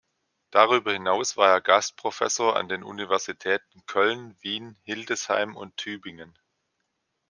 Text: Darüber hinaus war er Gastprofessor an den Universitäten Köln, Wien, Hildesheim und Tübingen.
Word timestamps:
Darüber 0.49 0.93
hinaus 0.93 1.37
war 1.37 1.51
er 1.51 1.61
Gastprofessor 1.61 2.55
an 2.55 2.67
den 2.67 2.81
Universitäten 2.81 3.85
Köln, 3.85 4.35
Wien, 4.41 4.75
Hildesheim 4.81 5.55
und 5.55 5.77
Tübingen. 5.77 6.39